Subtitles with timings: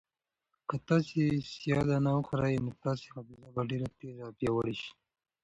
[0.67, 1.23] که تاسي
[1.53, 4.91] سیاه دانه وخورئ نو ستاسو حافظه به ډېره تېزه او پیاوړې شي.